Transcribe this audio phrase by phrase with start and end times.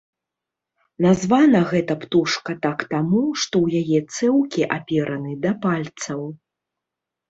[1.05, 6.31] Названа гэта птушка так таму, што ў яе цэўкі апераны да пальцаў.